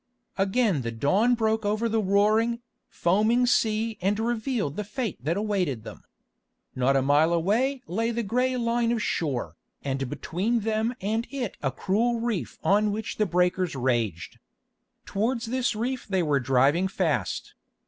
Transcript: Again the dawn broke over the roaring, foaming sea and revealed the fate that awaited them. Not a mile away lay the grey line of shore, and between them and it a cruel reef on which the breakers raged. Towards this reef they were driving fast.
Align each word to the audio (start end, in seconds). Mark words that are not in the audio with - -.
Again 0.35 0.81
the 0.81 0.89
dawn 0.91 1.35
broke 1.35 1.63
over 1.63 1.87
the 1.87 2.01
roaring, 2.01 2.63
foaming 2.89 3.45
sea 3.45 3.99
and 4.01 4.19
revealed 4.19 4.75
the 4.75 4.83
fate 4.83 5.23
that 5.23 5.37
awaited 5.37 5.83
them. 5.83 6.05
Not 6.73 6.95
a 6.95 7.03
mile 7.03 7.31
away 7.31 7.83
lay 7.85 8.09
the 8.09 8.23
grey 8.23 8.57
line 8.57 8.91
of 8.91 8.99
shore, 9.03 9.57
and 9.83 10.09
between 10.09 10.61
them 10.61 10.95
and 11.01 11.27
it 11.29 11.55
a 11.61 11.69
cruel 11.71 12.19
reef 12.19 12.57
on 12.63 12.91
which 12.91 13.17
the 13.17 13.27
breakers 13.27 13.75
raged. 13.75 14.39
Towards 15.05 15.45
this 15.45 15.75
reef 15.75 16.07
they 16.07 16.23
were 16.23 16.39
driving 16.39 16.87
fast. 16.87 17.53